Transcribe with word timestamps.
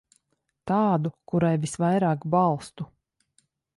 Tādu, 0.69 1.11
kurai 1.31 1.53
visvairāk 1.65 2.25
balstu. 2.37 2.89